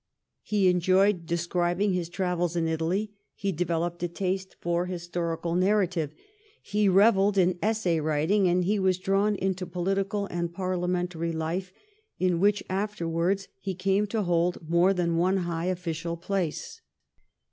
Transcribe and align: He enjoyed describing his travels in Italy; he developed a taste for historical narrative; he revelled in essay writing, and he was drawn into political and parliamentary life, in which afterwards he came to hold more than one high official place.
He 0.41 0.67
enjoyed 0.67 1.27
describing 1.27 1.93
his 1.93 2.09
travels 2.09 2.55
in 2.55 2.67
Italy; 2.67 3.11
he 3.35 3.51
developed 3.51 4.01
a 4.01 4.07
taste 4.07 4.55
for 4.59 4.87
historical 4.87 5.53
narrative; 5.53 6.15
he 6.59 6.89
revelled 6.89 7.37
in 7.37 7.59
essay 7.61 7.99
writing, 7.99 8.47
and 8.47 8.65
he 8.65 8.79
was 8.79 8.97
drawn 8.97 9.35
into 9.35 9.67
political 9.67 10.25
and 10.31 10.51
parliamentary 10.51 11.31
life, 11.33 11.71
in 12.17 12.39
which 12.39 12.63
afterwards 12.67 13.47
he 13.59 13.75
came 13.75 14.07
to 14.07 14.23
hold 14.23 14.67
more 14.67 14.91
than 14.91 15.17
one 15.17 15.37
high 15.37 15.65
official 15.65 16.17
place. 16.17 16.81